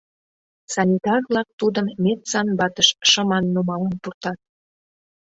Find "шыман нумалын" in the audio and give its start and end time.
3.09-3.93